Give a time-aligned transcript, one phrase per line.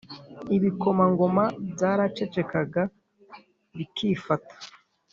[0.55, 2.83] Ibikomangoma byaracecekaga
[3.77, 4.55] bikifata